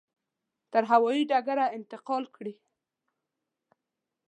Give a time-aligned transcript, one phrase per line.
[0.71, 2.53] تر هوایي ډګره انتقال کړي.